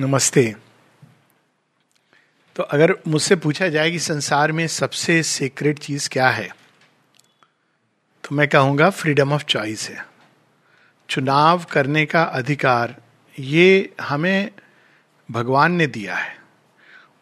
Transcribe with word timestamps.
नमस्ते। 0.00 0.42
तो 2.56 2.62
अगर 2.62 2.92
मुझसे 3.08 3.36
पूछा 3.36 3.68
जाए 3.68 3.90
कि 3.90 3.98
संसार 3.98 4.52
में 4.52 4.66
सबसे 4.66 5.22
सीक्रेट 5.22 5.78
चीज़ 5.78 6.08
क्या 6.08 6.28
है 6.28 6.48
तो 8.24 8.34
मैं 8.34 8.46
कहूँगा 8.48 8.88
फ्रीडम 8.90 9.32
ऑफ़ 9.32 9.44
चॉइस 9.44 9.88
है। 9.90 10.04
चुनाव 11.08 11.64
करने 11.64 12.04
का 12.06 12.22
अधिकार, 12.22 12.94
ये 13.38 13.94
हमें 14.00 14.50
भगवान 15.28 15.72
ने 15.72 15.86
दिया 15.86 16.16
है। 16.16 16.36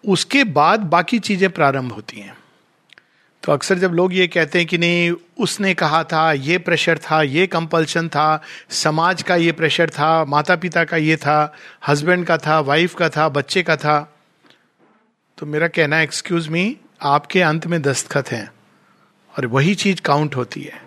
उसके 0.05 0.45
बाद 0.45 0.81
बाकी 0.81 1.19
चीज़ें 1.19 1.51
प्रारंभ 1.51 1.93
होती 1.93 2.21
हैं। 2.21 2.37
तो 3.45 3.53
अक्सर 3.53 3.79
जब 3.79 3.93
लोग 3.93 4.15
ये 4.15 4.27
कहते 4.27 4.59
हैं 4.59 4.69
कि 4.69 4.79
नहीं, 4.79 5.13
उसने 5.39 5.75
कहा 5.75 6.05
था, 6.05 6.33
ये 6.33 6.59
प्रेशर 6.59 6.99
था, 6.99 7.23
ये 7.23 7.47
कंपल्शन 7.47 8.09
था, 8.09 8.43
समाज 8.71 9.23
का 9.23 9.37
ये 9.37 9.53
प्रेशर 9.53 9.91
था 9.91 10.25
माता 10.25 10.57
पिता 10.57 10.85
का 10.85 10.97
ये 10.97 11.17
था 11.17 11.55
हस्बैंड 11.89 12.27
का 12.27 12.39
था 12.39 12.61
वाइफ 12.61 12.95
का 12.95 13.09
था, 13.09 13.29
बच्चे 13.29 13.63
का 13.63 13.77
था। 13.77 14.17
तो 15.39 15.47
मेरा 15.47 15.69
कहना 15.69 16.01
एक्सक्यूज 16.01 16.49
मी 16.49 16.77
आपके 17.03 17.41
अंत 17.41 17.67
में 17.67 17.83
दस्तखत 17.83 18.33
हैं 18.33 18.53
और 19.39 19.47
वही 19.47 19.75
चीज़ 19.75 20.01
काउंट 20.01 20.37
होती 20.37 20.63
है। 20.63 20.83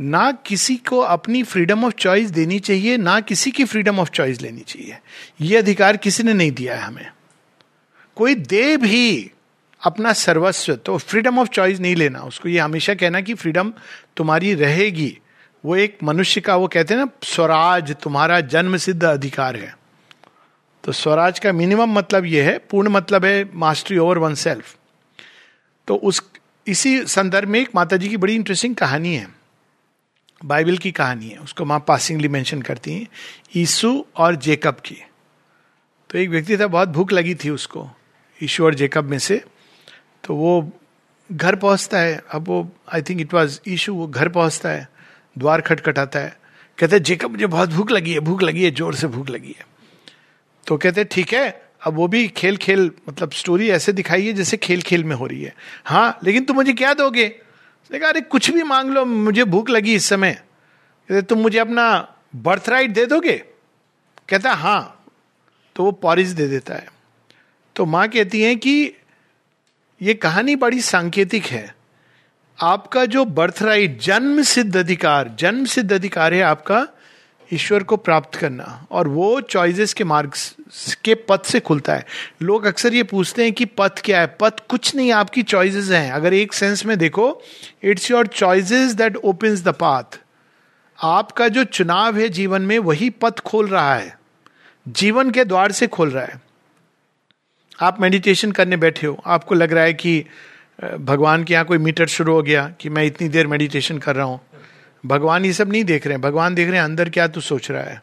ना 0.00 0.32
किसी 0.32 0.76
को 0.76 0.98
अपनी 0.98 1.42
फ्रीडम 1.42 1.84
ऑफ़ 1.84 1.94
चॉइस 1.94 2.30
देनी 2.30 2.58
चाहिए, 2.58 2.96
ना 2.96 3.20
किसी 3.20 3.50
की 3.50 3.64
फ्रीडम 3.64 3.98
ऑफ़ 3.98 4.10
चॉइस 4.10 4.42
लेनी 4.42 4.60
चाहिए। 4.60 4.98
ये 5.40 5.56
अधिकार 5.56 5.96
किसी 5.96 6.22
ने 6.22 6.32
नहीं 6.32 6.52
दिया 6.52 6.76
है 6.76 6.82
हमें। 6.82 7.10
कोई 8.16 8.34
दे 8.34 8.76
भी 8.76 9.30
अपना 9.82 10.12
सर्वस्व 10.12 10.74
तो 10.76 10.96
फ्रीडम 10.98 11.38
ऑफ़ 11.38 11.48
चॉइस 11.48 11.80
नहीं 11.80 11.96
लेना। 11.96 12.20
उसको 12.20 12.48
ये 12.48 12.58
हमेशा 12.58 12.94
कहना 12.94 13.20
कि 13.20 13.34
फ्रीडम 13.34 13.72
तुम्हारी 14.16 14.54
रहेगी। 14.54 15.18
वो 15.64 15.76
एक 15.76 15.98
मनुष्य 16.02 16.40
का, 16.40 16.56
वो 16.56 16.68
कहते 16.68 16.94
हैं 16.94 17.00
ना, 17.00 17.08
स्वराज, 17.22 17.94
तुम्हारा 18.02 18.40
जन्म 18.40 18.76
सिद्ध 18.76 19.04
अधिकार 19.04 19.56
है। 19.56 19.76
तो 20.84 20.92
स्वराज 20.92 21.38
का 21.38 21.52
मिनिमम 21.52 21.92
मतलब 21.92 22.24
ये 22.24 22.42
है, 22.42 22.58
पूर्ण 22.58 22.88
मतलब 22.88 23.24
है 23.24 23.50
मास्टरी 23.54 23.98
ओवर 23.98 24.18
वन 24.18 24.34
सेल्फ 24.34 24.76
तो 25.88 25.96
उस, 25.96 26.22
इसी 26.66 27.04
संदर्भ 27.06 27.48
में 27.48 27.60
एक 27.60 27.70
माता 27.74 27.96
जी 27.96 28.08
की 28.08 28.16
बड़ी 28.16 28.34
इंटरेस्टिंग 28.34 28.74
कहानी 28.76 29.14
है। 29.14 29.28
बाइबल 30.44 30.78
की 30.78 30.90
कहानी 30.92 31.28
है। 31.28 31.38
उसको 31.38 31.64
माँ 31.64 31.84
पासिंगली 31.88 32.28
मेंशन 32.28 32.62
करती 32.62 32.94
हैं, 32.94 33.06
ईसु 33.56 34.04
और 34.16 34.36
जेकब 34.36 34.80
की। 34.84 34.96
तो 36.10 36.18
एक 36.18 36.28
व्यक्ति 36.28 36.58
था, 36.58 36.66
बहुत 36.66 36.88
भूख 36.88 37.12
लगी 37.12 37.34
थी 37.34 37.50
उसको 37.50 37.88
ईशु 38.42 38.64
और 38.64 38.74
जेकब 38.74 39.04
में 39.04 39.18
से। 39.18 39.42
तो 40.28 40.34
वो 40.34 40.72
घर 41.32 41.56
पहुँचता 41.56 41.98
है। 41.98 42.22
अब 42.30 42.48
वो 42.48 42.72
I 42.94 43.02
think 43.02 43.20
it 43.20 43.34
was 43.34 43.60
issue 43.66 43.94
वो 43.94 44.06
घर 44.06 44.28
पहुँचता 44.28 44.68
है, 44.68 44.88
द्वार 45.38 45.60
खटखटाता 45.60 46.18
है। 46.18 46.38
कहते 46.78 46.96
हैं, 46.96 47.02
जेकब, 47.02 47.30
मुझे 47.30 47.46
बहुत 47.46 47.70
भूख 47.70 47.90
लगी 47.90 48.12
है, 48.12 48.20
भूख 48.20 48.42
लगी 48.42 48.64
है, 48.64 48.70
ज़ोर 48.70 48.94
से 48.94 49.06
भूख 49.06 49.30
लगी 49.30 49.56
है। 49.58 49.66
तो 50.66 50.76
कहते 50.76 51.00
हैं, 51.00 51.08
ठीक 51.12 51.34
है, 51.34 51.70
अब 51.82 51.94
वो 51.94 52.08
भी 52.08 52.28
खेल 52.28 52.56
खेल 52.56 52.92
मतलब 53.08 53.32
स्टोरी 53.32 53.70
ऐसे 53.70 53.92
दिखाई 53.92 54.26
है 54.26 54.32
जैसे 54.32 54.56
खेल 54.56 54.82
खेल 54.82 55.04
में 55.04 55.16
हो 55.16 55.26
रही 55.26 55.42
है। 55.42 55.54
हाँ 55.84 56.18
लेकिन 56.24 56.44
तुम 56.44 56.56
मुझे 56.56 56.72
क्या 56.72 56.94
दोगे? 56.94 57.28
कहा, 57.28 58.08
अरे, 58.08 58.20
कुछ 58.20 58.50
भी 58.50 58.62
मांग 58.62 58.90
लो, 58.90 59.04
मुझे 59.04 59.44
भूख 59.44 59.70
लगी 59.70 59.94
इस 59.94 60.06
समय। 60.06 60.32
कहते, 60.32 61.22
तुम 61.22 61.38
मुझे 61.38 61.58
अपना 61.58 62.14
बर्थ 62.36 62.68
राइट 62.68 62.90
दे 62.90 63.06
दोगे? 63.06 63.44
कहता 64.28 64.52
हाँ। 64.52 65.04
तो 65.76 65.84
वो 65.84 65.92
पॉरिज 65.92 66.28
दे 66.28 66.48
देता 66.48 66.74
है। 66.74 66.92
तो 67.76 67.86
माँ 67.86 68.08
कहती 68.08 68.42
है 68.42 68.54
कि 68.54 68.94
ये 70.02 70.14
कहानी 70.14 70.56
बड़ी 70.56 70.80
सांकेतिक 70.80 71.44
है। 71.44 71.74
आपका 72.58 73.04
जो 73.04 73.24
बर्थ 73.24 73.62
राइट 73.62 74.00
जन्म 74.00 74.42
सिद्ध 74.42 74.76
अधिकार 74.76 75.34
जन्म 75.38 75.64
सिद्ध 75.64 75.92
अधिकार 75.92 76.34
है 76.34 76.42
आपका 76.42 76.86
ईश्वर 77.52 77.82
को 77.82 77.96
प्राप्त 77.96 78.34
करना 78.34 78.86
और 78.90 79.08
वो 79.08 79.40
चॉइसेस 79.40 79.94
के 79.94 80.04
मार्ग 80.04 80.32
के 81.04 81.14
पथ 81.14 81.44
से 81.44 81.60
खुलता 81.60 81.94
है। 81.94 82.06
लोग 82.42 82.64
अक्सर 82.64 82.94
ये 82.94 83.02
पूछते 83.02 83.42
हैं 83.42 83.52
कि 83.52 83.64
पथ 83.64 84.00
क्या 84.04 84.20
है? 84.20 84.26
पथ 84.40 84.60
कुछ 84.68 84.94
नहीं, 84.96 85.12
आपकी 85.12 85.42
चॉइसेस 85.42 85.90
हैं। 85.90 86.12
अगर 86.12 86.34
एक 86.34 86.52
सेंस 86.52 86.86
में 86.86 86.98
देखो 86.98 87.42
it's 87.82 88.10
your 88.10 88.26
choices 88.26 88.92
that 88.92 89.16
opens 89.16 89.62
the 89.62 89.68
path 89.68 90.20
आपका 90.98 91.48
जो 91.48 91.64
चुनाव 91.64 92.18
है 92.18 92.28
जीवन 92.28 92.62
में, 92.62 92.78
वही 92.78 93.10
पथ 93.10 93.40
खोल 93.40 93.68
रहा 93.68 93.94
है। 93.94 94.18
जीवन 94.88 95.30
के 95.30 95.44
द्वार 95.44 95.72
से 95.72 95.86
खोल 95.86 96.10
रहा 96.10 96.24
है। 96.24 96.47
आप 97.80 98.00
मेडिटेशन 98.00 98.52
करने 98.52 98.76
बैठे 98.76 99.06
हो, 99.06 99.22
आपको 99.26 99.54
लग 99.54 99.72
रहा 99.72 99.84
है 99.84 99.94
कि 99.94 100.24
भगवान 101.00 101.44
के 101.44 101.52
यहाँ 101.52 101.64
कोई 101.64 101.78
मीटर 101.78 102.06
शुरू 102.06 102.32
हो 102.32 102.42
गया 102.42 102.68
कि 102.80 102.88
मैं 102.88 103.04
इतनी 103.04 103.28
देर 103.28 103.46
मेडिटेशन 103.46 103.98
कर 103.98 104.16
रहा 104.16 104.24
हूँ। 104.24 104.40
भगवान 105.06 105.44
ये 105.44 105.52
सब 105.52 105.72
नहीं 105.72 105.84
देख 105.84 106.06
रहे 106.06 106.14
हैं। 106.14 106.20
भगवान 106.20 106.54
देख 106.54 106.68
रहे 106.68 106.76
हैं, 106.76 106.84
अंदर 106.84 107.10
क्या 107.10 107.26
तू 107.28 107.40
सोच 107.40 107.70
रहा 107.70 107.82
है? 107.82 108.02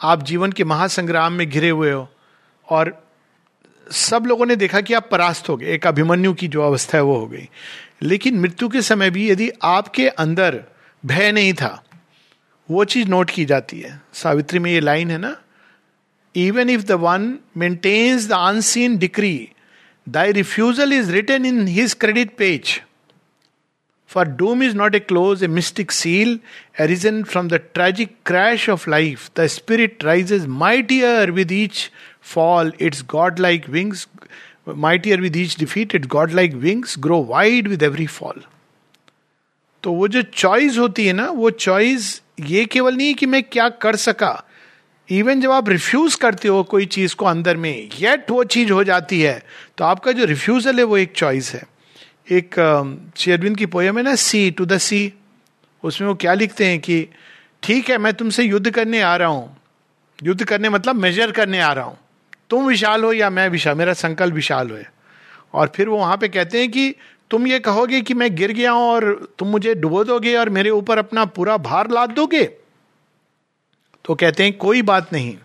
आप 0.00 0.22
जीवन 0.22 0.52
के 0.52 0.64
महासंग्राम 0.64 1.32
में 1.32 1.48
घिरे 1.50 1.68
हुए 1.68 1.92
हो 1.92 2.08
और 2.68 3.02
सब 3.90 4.24
लोगों 4.26 4.46
ने 4.46 4.56
देखा 4.56 4.80
कि 4.80 4.94
आप 4.94 5.08
परास्त 5.10 5.48
हो 5.48 5.56
गए। 5.56 5.66
एक 5.66 5.86
अभिमन्यु 5.86 6.32
की 6.34 6.48
जो 6.48 6.62
अवस्था 6.62 6.98
है, 6.98 7.04
वो 7.04 7.16
हो 7.16 7.26
गई। 7.26 7.48
लेकिन 8.02 8.40
मृत्यु 8.40 8.68
के 8.68 8.82
समय 8.82 9.10
भी 9.10 9.30
यदि 9.30 9.50
आपके 9.62 10.08
अंदर 10.08 10.62
भय 11.06 11.32
नहीं 11.32 11.52
था, 11.52 11.82
वो 12.68 12.84
चीज़ 12.84 13.08
नोट 13.08 13.30
की 13.30 13.44
जाती 13.44 13.80
है। 13.80 14.00
सावित्री 14.14 14.58
में 14.58 14.70
ये 14.72 14.80
लाइन 14.80 15.10
है 15.10 15.18
ना 15.18 15.36
even 16.33 16.69
if 16.69 16.85
the 16.85 16.97
one 16.97 17.41
maintains 17.55 18.27
the 18.27 18.39
unseen 18.39 18.97
decree, 18.97 19.53
thy 20.05 20.29
refusal 20.31 20.91
is 20.91 21.11
written 21.11 21.45
in 21.45 21.67
his 21.67 21.93
credit 21.93 22.37
page. 22.37 22.83
For 24.05 24.25
doom 24.25 24.61
is 24.63 24.73
not 24.73 24.95
a 24.95 24.99
close, 24.99 25.41
a 25.43 25.47
mystic 25.47 25.91
seal 25.91 26.39
arisen 26.79 27.25
from 27.25 27.49
the 27.49 27.59
tragic 27.59 28.23
crash 28.23 28.67
of 28.67 28.87
life. 28.87 29.31
The 29.35 29.47
spirit 29.47 30.03
rises 30.03 30.47
mightier 30.47 31.31
with 31.31 31.51
each 31.51 31.91
fall, 32.19 32.71
its 32.79 33.03
godlike 33.03 33.67
wings, 33.67 34.07
mightier 34.65 35.17
with 35.17 35.35
each 35.35 35.55
defeat, 35.55 35.93
its 35.93 36.07
godlike 36.07 36.53
wings 36.53 36.95
grow 36.95 37.19
wide 37.19 37.67
with 37.67 37.83
every 37.83 38.07
fall. 38.07 38.35
तो 39.83 39.91
वो 39.91 40.07
जो 40.07 40.21
choice 40.21 40.77
होती 40.77 41.05
है 41.07 41.13
ना 41.13 41.29
वो 41.31 41.49
choice 41.49 42.21
ये 42.39 42.65
केवल 42.65 42.95
नहीं 42.95 43.13
कि 43.15 43.25
मैं 43.25 43.43
क्या 43.43 43.67
कर 43.83 43.95
सका 43.95 44.31
इवन 45.08 45.40
जब 45.40 45.50
आप 45.50 45.68
रिफ्यूज 45.68 46.14
करते 46.14 46.48
हो 46.48 46.62
कोई 46.62 46.86
चीज़ 46.86 47.14
को 47.14 47.24
अंदर 47.26 47.56
में 47.56 47.88
येट 48.00 48.30
वो 48.30 48.44
चीज़ 48.44 48.70
हो 48.72 48.84
जाती 48.84 49.20
है 49.20 49.42
तो 49.78 49.84
आपका 49.84 50.12
जो 50.12 50.24
रिफ्यूजल 50.24 50.78
है 50.78 50.84
वो 50.84 50.96
एक 50.96 51.12
चॉइस 51.16 51.52
है। 51.54 51.62
एक 52.32 52.54
शेरविंद 53.16 53.56
की 53.56 53.66
पोयम 53.66 53.98
है 53.98 54.04
ना 54.04 54.14
सी 54.14 54.50
टू 54.50 54.64
द 54.66 54.78
सी 54.78 55.12
उसमें 55.82 56.08
वो 56.08 56.14
क्या 56.14 56.34
लिखते 56.34 56.66
हैं 56.66 56.78
कि, 56.80 57.06
ठीक 57.62 57.90
है, 57.90 57.98
मैं 57.98 58.12
तुमसे 58.14 58.44
युद्ध 58.44 58.70
करने 58.70 59.00
आ 59.00 59.16
रहा 59.16 59.28
हूँ। 59.28 59.56
युद्ध 60.22 60.44
करने 60.44 60.68
मतलब 60.68 60.96
मेजर 60.96 61.30
करने 61.30 61.60
आ 61.60 61.72
रहा 61.72 61.84
हूँ। 61.84 61.98
तुम 62.50 62.66
विशाल 62.66 63.04
हो 63.04 63.12
या 63.12 63.30
मैं 63.30 63.48
विशाल, 63.48 63.74
मेरा 63.74 63.92
संकल्प 63.92 64.34
विशाल 64.34 64.70
हो। 64.70 64.78
और 65.54 65.72
फिर 65.76 65.88
वो 65.88 65.98
वहाँ 65.98 66.16
पे 66.16 66.28
कहते 66.28 66.60
हैं 66.60 66.70
कि, 66.70 66.94
तुम 67.30 67.46
ये 67.46 67.58
कहोगे 67.58 68.00
कि 68.00 68.14
मैं 68.14 68.34
गिर 68.36 68.52
गया 68.52 68.70
हूँ 68.70 68.88
और 68.88 69.34
तुम 69.38 69.48
मुझे 69.48 69.74
डुबो 69.74 70.04
दोगे 70.04 70.36
और 70.36 70.48
मेरे 70.48 70.70
ऊपर 70.70 70.98
अपना 70.98 71.24
पूरा 71.24 71.56
भार 71.56 71.90
लाद 71.90 72.10
दोगे? 72.10 72.44
तो 74.04 74.14
कहते 74.14 74.44
हैं, 74.44 74.56
कोई 74.58 74.82
बात 74.82 75.12
नहीं। 75.12 75.36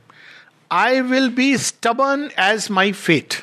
I 0.71 1.01
will 1.01 1.29
be 1.29 1.57
stubborn 1.59 2.29
as 2.39 2.67
my 2.71 2.91
fate 2.93 3.33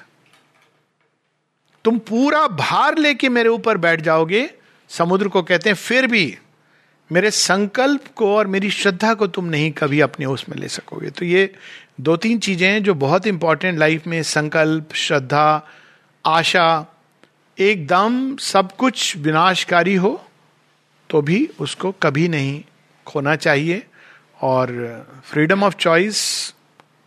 तुम 1.85 1.99
पूरा 2.01 2.47
भार 2.49 2.99
लेके 2.99 3.29
मेरे 3.29 3.49
ऊपर 3.49 3.77
बैठ 3.79 4.01
जाओगे। 4.01 4.49
समुद्र 4.91 5.29
को 5.29 5.43
कहते 5.43 5.71
हैं, 5.71 5.77
फिर 5.77 6.07
भी 6.07 6.37
मेरे 7.11 7.31
संकल्प 7.31 8.07
को 8.17 8.35
और 8.37 8.47
मेरी 8.47 8.71
श्रद्धा 8.71 9.13
को 9.15 9.27
तुम 9.29 9.45
नहीं 9.45 9.71
कभी 9.73 10.01
अपने 10.01 10.27
उसमें 10.27 10.57
ले 10.57 10.69
सकोगे। 10.69 11.11
तो 11.11 11.25
ये 11.25 11.53
दो 12.01 12.17
तीन 12.17 12.39
चीज़ें 12.39 12.69
हैं 12.69 12.83
जो 12.83 12.95
बहुत 12.97 13.27
इंपॉर्टेंट 13.27 13.79
लाइफ 13.79 14.07
में 14.07 14.23
संकल्प, 14.23 14.95
श्रद्धा, 14.95 15.69
आशा, 16.25 16.87
एकदम 17.59 18.37
सब 18.37 18.77
कुछ 18.77 19.17
विनाशकारी 19.17 19.95
हो 19.95 20.21
तो 21.11 21.21
भी 21.23 21.49
उसको 21.61 21.93
कभी 22.03 22.29
नहीं 22.29 22.63
खोना 23.07 23.37
चाहिए। 23.37 23.83
और 24.41 25.07
फ्रीडम 25.25 25.63
ऑफ़ 25.65 25.75
चॉइस 25.75 26.17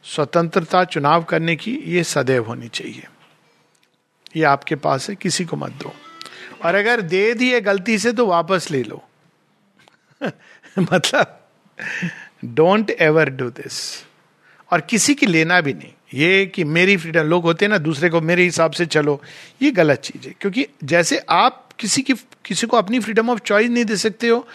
स्वतंत्रता 0.03 0.83
चुनाव 0.83 1.23
करने 1.23 1.55
की 1.55 1.79
ये 1.85 2.03
सदैव 2.03 2.45
होनी 2.45 2.67
चाहिए। 2.67 3.07
ये 4.35 4.43
आपके 4.43 4.75
पास 4.75 5.09
है, 5.09 5.15
किसी 5.15 5.45
को 5.45 5.57
मत 5.57 5.71
दो। 5.71 5.93
और 6.65 6.75
अगर 6.75 7.01
दे 7.01 7.33
दिए 7.33 7.61
गलती 7.61 7.97
से 7.97 8.11
तो 8.11 8.25
वापस 8.25 8.71
ले 8.71 8.83
लो। 8.83 9.03
मतलब 10.79 11.47
डोंट 12.45 12.89
एवर 12.89 13.29
डू 13.29 13.49
दिस 13.49 14.05
और 14.71 14.81
किसी 14.81 15.15
की 15.15 15.25
लेना 15.25 15.61
भी 15.61 15.73
नहीं। 15.73 15.93
ये 16.13 16.45
कि 16.45 16.63
मेरी 16.63 16.97
फ्रीडम 16.97 17.23
लोग 17.23 17.43
होते 17.43 17.65
हैं 17.65 17.69
ना, 17.69 17.77
दूसरे 17.77 18.09
को 18.09 18.21
मेरे 18.21 18.43
हिसाब 18.43 18.71
से 18.71 18.85
चलो, 18.85 19.21
ये 19.61 19.71
गलत 19.71 19.99
चीज़ 19.99 20.27
है। 20.27 20.35
क्योंकि 20.41 20.67
जैसे 20.83 21.25
आप 21.29 21.69
किसी 21.79 22.01
की, 22.01 22.13
किसी 22.45 22.67
को 22.67 22.77
अपनी 22.77 22.99
फ्रीडम 22.99 23.29
ऑफ़ 23.29 23.39
चॉइस 23.39 23.69
नहीं 23.69 23.85
दे 23.85 23.95
सकते 23.95 24.27
हो, 24.27 24.47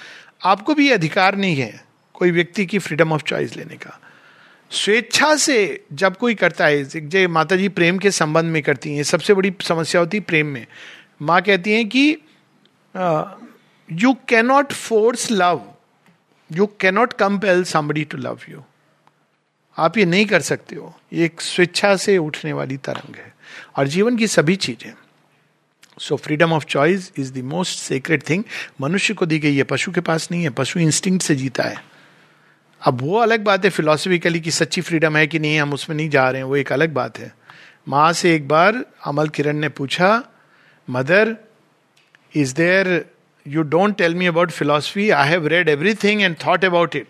आपको 0.44 0.74
भी 0.74 0.90
अधिकार 0.90 1.36
नहीं 1.36 1.56
है। 1.56 1.84
कोई 2.14 2.30
व्यक्ति 2.30 2.66
की 2.66 2.78
फ्रीडम 2.78 3.12
ऑफ़ 3.12 3.22
चॉइस 3.22 3.56
लेने 3.56 3.76
का। 3.76 3.98
स्वेच्छा 4.70 5.34
से 5.36 5.84
जब 5.92 6.16
कोई 6.16 6.34
करता 6.34 6.66
है 6.66 6.84
जय 6.84 7.26
माता 7.28 7.56
जी 7.56 7.68
प्रेम 7.68 7.98
के 7.98 8.10
संबंध 8.10 8.52
में 8.52 8.62
करती 8.62 8.94
हैं, 8.96 9.02
सबसे 9.02 9.34
बड़ी 9.34 9.52
समस्या 9.62 10.00
होती 10.00 10.16
है 10.16 10.24
प्रेम 10.24 10.46
में। 10.46 10.66
माँ 11.22 11.40
कहती 11.42 11.72
हैं 11.72 11.88
कि 11.88 12.10
you 13.88 14.12
cannot 14.28 14.72
force 14.72 15.30
love 15.30 15.60
you 16.50 16.66
cannot 16.80 17.12
compel 17.12 17.64
somebody 17.64 18.04
to 18.04 18.18
love 18.18 18.40
you 18.48 18.62
आप 19.76 19.96
ये 19.98 20.04
नहीं 20.04 20.26
कर 20.26 20.40
सकते 20.40 20.76
हो। 20.76 20.94
ये 21.12 21.24
एक 21.24 21.40
स्वेच्छा 21.40 21.94
से 21.96 22.18
उठने 22.18 22.52
वाली 22.52 22.76
तरंग 22.76 23.16
है। 23.16 23.32
और 23.76 23.88
जीवन 23.88 24.16
की 24.16 24.26
सभी 24.26 24.56
चीज़ें। 24.56 24.92
So 25.98 26.16
freedom 26.16 26.52
of 26.52 26.64
choice 26.64 27.10
is 27.18 27.32
the 27.32 27.42
most 27.44 27.78
secret 27.78 28.28
thing 28.28 28.44
मनुष्य 28.80 29.14
को 29.14 29.26
दी 29.26 29.38
गई 29.38 29.56
है, 29.56 29.62
पशु 29.62 29.92
के 29.92 30.00
पास 30.00 30.28
नहीं 30.30 30.42
है, 30.42 30.50
पशु 30.50 30.80
इंस्टिंक्ट 30.80 31.24
से 31.24 31.34
जीता 31.34 31.62
है। 31.62 31.93
अब 32.84 33.00
वो 33.02 33.18
अलग 33.18 33.44
बात 33.44 33.64
है 33.64 33.70
फिलोसफिकली 33.70 34.40
की 34.40 34.50
सच्ची 34.50 34.80
फ्रीडम 34.80 35.16
है 35.16 35.26
कि 35.26 35.38
नहीं, 35.38 35.60
हम 35.60 35.72
उसमें 35.72 35.96
नहीं 35.96 36.08
जा 36.10 36.28
रहे 36.30 36.40
हैं, 36.40 36.48
वो 36.48 36.56
एक 36.56 36.72
अलग 36.72 36.92
बात 36.94 37.18
है। 37.18 37.32
माँ 37.88 38.12
से 38.12 38.34
एक 38.34 38.48
बार 38.48 38.84
अमल 39.06 39.28
किरण 39.28 39.56
ने 39.56 39.68
पूछा, 39.68 40.22
mother 40.88 41.36
is 42.36 42.54
there 42.54 43.04
you 43.46 43.62
don't 43.62 43.96
tell 43.98 44.14
me 44.14 44.26
about 44.26 44.50
philosophy 44.50 45.10
I 45.10 45.28
have 45.28 45.46
read 45.46 45.68
everything 45.94 46.22
and 46.22 46.36
thought 46.46 46.64
about 46.64 46.96
it 46.96 47.08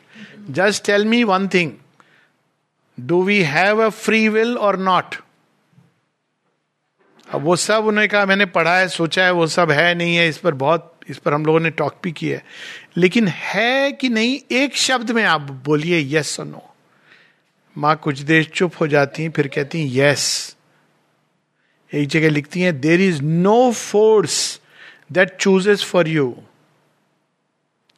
just 0.51 0.85
tell 0.87 1.05
me 1.05 1.23
one 1.25 1.49
thing 1.49 1.73
do 3.01 3.23
we 3.23 3.43
have 3.43 3.85
a 3.87 3.89
free 3.89 4.29
will 4.29 4.57
और 4.59 4.79
नॉट 4.79 5.15
अब 7.31 7.43
वो 7.43 7.57
सब 7.57 7.85
उन्होंने 7.85 8.09
कहा, 8.09 8.27
मैंने 8.27 8.47
पढ़ा 8.47 8.77
है, 8.79 8.89
सोचा 8.89 9.25
है, 9.25 9.31
वो 9.31 9.47
सब 9.47 9.71
है 9.71 9.95
नहीं 9.95 10.17
है, 10.17 10.29
इस 10.29 10.39
पर 10.39 10.55
बहुत 10.55 10.94
इस 11.09 11.19
पर 11.19 11.35
हम 11.35 11.47
लोगों 11.47 11.61
ने 11.61 11.71
टॉक 11.71 11.99
भी 12.05 12.13
किया 12.13 12.37
है। 12.39 12.45
लेकिन 12.97 13.29
है 13.29 13.93
कि 13.93 14.09
नहीं, 14.09 14.39
एक 14.53 14.77
शब्द 14.77 15.11
में 15.11 15.23
आप 15.25 15.41
बोलिए 15.65 16.19
यस 16.19 16.39
और 16.41 16.47
नो 16.47 16.63
माँ 17.77 17.97
कुछ 17.97 18.19
देर 18.21 18.45
चुप 18.45 18.73
हो 18.81 18.87
जाती 18.87 19.23
हैं, 19.23 19.31
फिर 19.31 19.49
कहती 19.49 19.81
हैं 19.81 19.95
यस 19.95 20.57
एक 21.93 22.09
जगह 22.09 22.31
लिखती 22.31 22.61
हैं 22.61 22.81
there 22.81 23.01
is 23.01 23.23
no 23.23 23.73
force 23.73 24.61
that 25.13 25.37
chooses 25.37 25.85
for 25.85 26.09
you 26.09 26.35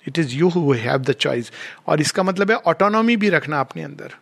it 0.09 0.19
is 0.19 0.35
you 0.35 0.49
who 0.49 0.73
have 0.73 0.99
the 0.99 1.13
choice 1.13 1.51
और 1.87 2.01
इसका 2.01 2.23
मतलब 2.23 2.51
है 2.51 2.57
ऑटोनॉमी 2.57 3.17
भी 3.17 3.29
रखना 3.29 3.61
अपने 3.61 3.83
अंदर। 3.83 4.15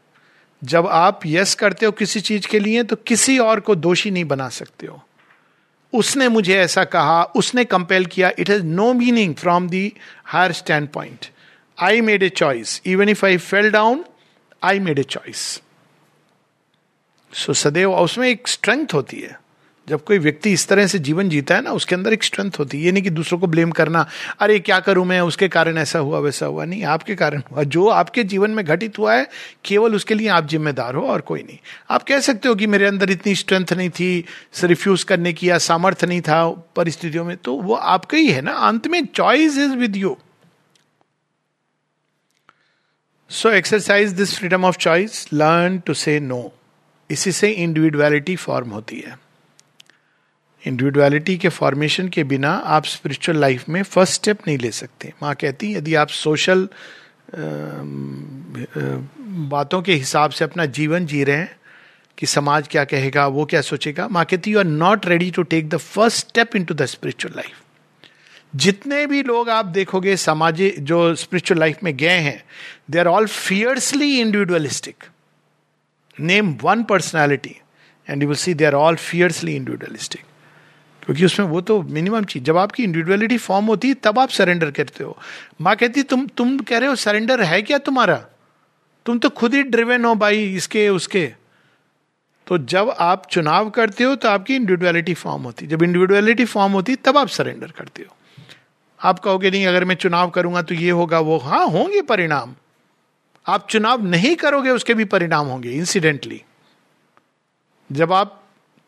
जब 0.62 0.86
आप 0.86 1.20
यस 1.26 1.54
करते 1.54 1.86
हो 1.86 1.92
किसी 1.92 2.20
चीज़ 2.20 2.46
के 2.48 2.58
लिए 2.58 2.82
तो 2.82 2.96
किसी 2.96 3.38
और 3.38 3.60
को 3.60 3.74
दोषी 3.74 4.10
नहीं 4.10 4.24
बना 4.24 4.48
सकते 4.48 4.86
हो। 4.86 5.02
उसने 5.94 6.28
मुझे 6.28 6.56
ऐसा 6.58 6.84
कहा, 6.84 7.22
उसने 7.36 7.64
कंपेल 7.64 8.06
किया 8.06 8.30
it 8.38 8.50
has 8.50 8.62
no 8.64 8.92
meaning 8.94 9.34
from 9.34 9.68
the 9.68 9.92
higher 10.26 10.52
standpoint 10.88 11.26
I 11.78 12.00
made 12.00 12.22
a 12.22 12.28
choice 12.28 12.80
even 12.86 13.08
if 13.08 13.24
I 13.26 13.36
fell 13.36 13.70
down 13.70 14.04
I 14.62 14.78
made 14.80 14.98
a 14.98 15.02
choice 15.02 15.60
so 17.32 17.52
सदैव, 17.54 17.94
उसमें 17.94 18.28
एक 18.28 18.48
स्ट्रेंथ 18.48 18.94
होती 18.94 19.20
है। 19.20 19.38
जब 19.88 20.04
कोई 20.04 20.18
व्यक्ति 20.18 20.52
इस 20.52 20.68
तरह 20.68 20.86
से 20.86 20.98
जीवन 20.98 21.28
जीता 21.28 21.54
है 21.54 21.62
ना, 21.62 21.70
उसके 21.70 21.94
अंदर 21.94 22.12
एक 22.12 22.22
स्ट्रेंथ 22.22 22.50
होती 22.58 22.78
है। 22.78 22.84
ये 22.84 22.92
नहीं 22.92 23.02
कि 23.02 23.10
दूसरों 23.10 23.38
को 23.38 23.46
ब्लेम 23.46 23.70
करना, 23.70 24.08
अरे, 24.40 24.60
क्या 24.60 24.80
करूँ 24.80 25.06
मैं? 25.06 25.20
उसके 25.20 25.48
कारण 25.48 25.78
ऐसा 25.78 25.98
हुआ, 25.98 26.18
वैसा 26.18 26.46
हुआ। 26.46 26.64
नहीं, 26.64 26.84
आपके 26.84 27.14
कारण 27.14 27.42
हुआ। 27.52 27.62
जो 27.62 27.88
आपके 27.88 28.24
जीवन 28.24 28.50
में 28.50 28.64
घटित 28.64 28.98
हुआ 28.98 29.14
है, 29.14 29.28
केवल 29.64 29.94
उसके 29.94 30.14
लिए 30.14 30.28
आप 30.28 30.46
जिम्मेदार 30.46 30.94
हो 30.94 31.02
और 31.02 31.20
कोई 31.20 31.42
नहीं। 31.42 31.58
आप 31.90 32.02
कह 32.02 32.20
सकते 32.20 32.48
हो 32.48 32.54
कि 32.54 32.66
मेरे 32.66 32.86
अंदर 32.86 33.10
इतनी 33.10 33.34
स्ट्रेंथ 33.34 33.72
नहीं 33.72 33.90
थी 33.90 34.24
रिफ्यूज 34.64 35.04
करने 35.04 35.32
की 35.32 35.50
या 35.50 35.58
सामर्थ्य 35.58 36.06
नहीं 36.06 36.20
था 36.20 36.48
परिस्थितियों 36.76 37.24
में 37.24 37.36
तो 37.36 37.54
वो 37.54 37.74
आपका 37.74 38.18
ही 38.18 38.28
है 38.28 38.40
ना। 38.40 38.52
अंत 38.52 38.86
में 38.86 39.06
choice 39.06 39.58
is 39.58 39.72
with 39.72 39.96
you 39.96 40.16
so 43.30 43.50
exercise 43.50 44.10
this 44.10 44.38
freedom 44.38 44.64
of 44.64 44.76
choice 44.76 45.28
learn 45.32 45.78
to 45.78 45.94
say 45.94 46.20
no 46.20 46.52
इसी 47.10 47.32
से 47.32 47.50
इंडिविजुअलिटी 47.50 48.36
फॉर्म 48.36 48.70
होती 48.70 49.00
है। 49.00 49.23
इंडिविजुअलिटी 50.66 51.36
के 51.38 51.48
फॉर्मेशन 51.48 52.08
के 52.08 52.24
बिना 52.24 52.50
आप 52.50 52.84
स्पिरिचुअल 52.84 53.38
लाइफ 53.38 53.68
में 53.68 53.82
फ़र्स्ट 53.82 54.14
स्टेप 54.14 54.46
नहीं 54.46 54.58
ले 54.58 54.70
सकते। 54.70 55.12
माँ 55.22 55.34
कहती, 55.34 55.74
यदि 55.74 55.94
आप 55.94 56.08
सोशल 56.08 56.68
बातों 59.50 59.82
के 59.82 59.94
हिसाब 59.94 60.30
से 60.30 60.44
अपना 60.44 60.64
जीवन 60.66 61.06
जी 61.06 61.24
रहे 61.24 61.36
हैं, 61.36 61.56
कि 62.18 62.26
समाज 62.26 62.68
क्या 62.68 62.84
कहेगा, 62.84 63.26
वो 63.26 63.44
क्या 63.44 63.60
सोचेगा? 63.60 64.08
माँ 64.08 64.24
कहती 64.24 64.52
you 64.52 64.58
are 64.58 64.64
not 64.64 65.06
ready 65.06 65.30
to 65.30 65.42
take 65.42 65.68
the 65.68 65.76
first 65.76 66.26
step 66.28 66.56
into 66.64 66.74
the 66.74 66.86
spiritual 66.86 67.34
life 67.36 67.60
जितने 68.54 69.06
भी 69.06 69.22
लोग 69.22 69.48
आप 69.50 69.66
देखोगे 69.66 70.16
समाज, 70.16 70.62
जो 70.62 71.14
स्पिरिचुअल 71.14 71.60
लाइफ 71.60 71.82
में 71.84 71.96
गए 71.96 72.18
हैं 72.26 72.42
they 72.90 72.98
are 72.98 73.06
all 73.06 73.26
fiercely 73.26 74.20
individualistic 74.20 75.04
name 76.20 76.54
one 76.62 76.82
personality 76.82 77.56
and 78.08 78.22
you 78.22 78.28
will 78.28 78.38
see 78.38 78.54
they 78.54 78.64
are 78.64 78.74
all 78.74 78.96
fiercely 78.96 79.54
individualistic 79.56 80.22
क्योंकि 81.06 81.24
उसमें 81.24 81.46
वो 81.46 81.60
तो 81.60 81.82
मिनिमम 81.82 82.24
चीज़, 82.24 82.44
जब 82.44 82.56
आपकी 82.56 82.84
इंडिविजुअलिटी 82.84 83.38
फॉर्म 83.38 83.66
होती 83.66 83.88
है, 83.88 83.94
तब 83.94 84.18
आप 84.18 84.28
सरेंडर 84.28 84.70
करते 84.70 85.04
हो। 85.04 85.16
माँ 85.60 85.76
कहती 85.76 86.02
तुम 86.02 86.26
तुम 86.26 86.58
कह 86.58 86.78
रहे 86.78 86.88
हो 86.88 86.96
सरेंडर 86.96 87.42
है 87.42 87.62
क्या 87.62 87.78
तुम्हारा? 87.78 88.24
तुम 89.06 89.18
तो 89.18 89.30
खुद 89.30 89.54
ही 89.54 89.62
ड्रिवेन 89.62 90.04
हो 90.04 90.14
भाई, 90.14 90.44
इसके, 90.54 90.88
उसके। 90.88 91.32
तो 92.46 92.58
जब 92.58 92.94
आप 92.98 93.26
चुनाव 93.26 93.70
करते 93.70 94.04
हो 94.04 94.14
तो 94.14 94.28
आपकी 94.28 94.54
इंडिविजुअलिटी 94.56 95.14
फॉर्म 95.14 95.42
होती 95.42 95.66
जब 95.66 95.82
इंडिविजुअलिटी 95.82 96.44
फॉर्म 96.44 96.72
होती 96.72 96.96
तब 96.96 97.18
आप 97.18 97.28
सरेंडर 97.28 97.70
करते 97.70 98.02
हो। 98.02 98.16
आप 99.00 99.18
कहोगे, 99.18 99.50
नहीं, 99.50 99.66
अगर 99.66 99.84
मैं 99.84 99.94
चुनाव 99.94 100.30
करूँगा 100.30 100.62
तो 100.62 100.74
ये 100.74 100.90
होगा, 100.90 101.20
वो 101.20 101.38
हाँ 101.38 101.66
होंगे 101.66 102.02
परिणाम। 102.02 102.54
आप 103.46 103.66
चुनाव 103.70 104.04
नहीं 104.04 104.36
करोगे, 104.36 104.70
उसके 104.70 104.94
भी 104.94 105.04
परिणाम 105.04 105.46
होंगे 105.46 105.70
इंसिडेंटली 105.70 106.42
जब 107.90 108.12
आप 108.12 108.43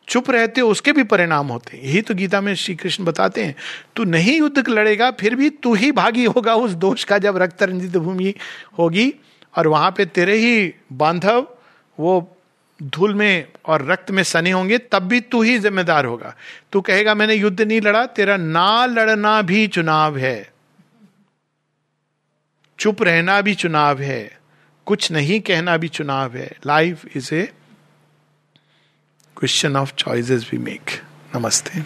चुप 0.07 0.31
रहते 0.31 0.61
हो, 0.61 0.69
उसके 0.69 0.91
भी 0.91 1.03
परिणाम 1.03 1.47
होते 1.47 1.77
हैं। 1.77 1.83
यही 1.83 2.01
तो 2.01 2.15
गीता 2.15 2.41
में 2.41 2.55
श्री 2.55 2.75
कृष्ण 2.75 3.03
बताते 3.03 3.43
हैं, 3.43 3.55
तू 3.95 4.03
नहीं 4.03 4.37
युद्ध 4.37 4.69
लड़ेगा, 4.69 5.11
फिर 5.11 5.35
भी 5.35 5.49
तू 5.49 5.73
ही 5.73 5.91
भागी 5.91 6.25
होगा, 6.25 6.55
उस 6.55 6.71
दोष 6.71 7.03
का 7.03 7.17
जब 7.17 7.37
रक्त 7.37 7.63
रंजित 7.63 7.97
भूमि 7.97 8.33
होगी। 8.79 9.13
और 9.57 9.67
वहाँ 9.67 9.91
पे 9.91 10.05
तेरे 10.05 10.35
ही 10.35 10.73
बांधव, 10.93 11.47
वो 11.99 12.37
धूल 12.83 13.13
में 13.13 13.47
और 13.65 13.85
रक्त 13.85 14.11
में 14.11 14.23
सने 14.23 14.51
होंगे, 14.51 14.77
तब 14.77 14.99
भी 14.99 15.21
तू 15.21 15.41
ही 15.41 15.59
जिम्मेदार 15.59 16.05
होगा। 16.05 16.35
तू 16.71 16.81
कहेगा, 16.81 17.15
मैंने 17.15 17.33
युद्ध 17.33 17.61
नहीं 17.61 17.81
लड़ा, 17.81 18.05
तेरा 18.05 18.37
ना 18.37 18.85
लड़ना 18.85 19.41
भी 19.41 19.67
चुनाव 19.67 20.17
है। 20.17 20.53
चुप 22.79 23.03
रहना 23.03 23.41
भी 23.41 23.55
चुनाव 23.55 23.99
है। 23.99 24.37
कुछ 24.85 25.11
नहीं 25.11 25.41
कहना 25.41 25.77
भी 25.77 25.87
चुनाव 25.87 26.35
है। 26.35 26.51
Life 26.65 27.05
is 27.15 27.35
a 27.35 27.49
question 29.37 29.75
of 29.75 29.95
choices 29.95 30.49
we 30.49 30.57
make. 30.57 31.01
Namaste. 31.31 31.85